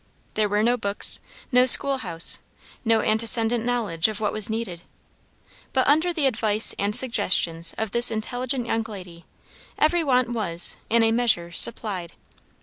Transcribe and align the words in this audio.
There 0.33 0.49
were 0.49 0.63
no 0.63 0.77
books, 0.77 1.19
no 1.51 1.67
school 1.67 1.99
house, 1.99 2.39
no 2.83 3.01
antecedent 3.01 3.63
knowledge 3.63 4.07
of 4.07 4.19
what 4.19 4.33
was 4.33 4.49
needed. 4.49 4.81
But 5.73 5.87
under 5.87 6.11
the 6.11 6.25
advice 6.25 6.73
and 6.79 6.95
suggestions 6.95 7.75
of 7.77 7.91
this 7.91 8.09
intelligent 8.09 8.65
young 8.65 8.81
lady 8.81 9.25
every 9.77 10.03
want 10.03 10.29
was, 10.31 10.75
in 10.89 11.03
a 11.03 11.11
measure, 11.11 11.51
supplied. 11.51 12.13